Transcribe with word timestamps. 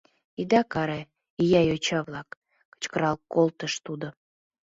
—Ида 0.41 0.61
каре, 0.71 1.01
ия 1.43 1.61
йоча-влак!— 1.69 2.29
кычкырал 2.71 3.15
колтыш 3.33 3.73
тудо. 3.85 4.07